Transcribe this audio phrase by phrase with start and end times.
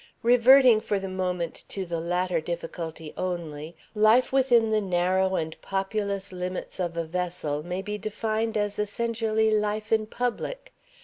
[0.23, 6.33] Reverting for the moment to the latter difficulty only, life within the narrow and populous
[6.33, 10.73] limits of a vessel may be defined as essentially life in public.